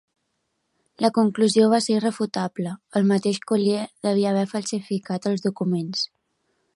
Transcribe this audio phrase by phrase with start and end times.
[1.03, 6.03] La conclusió va ser irrefutable: el mateix Collier devia haver falsificat els documents.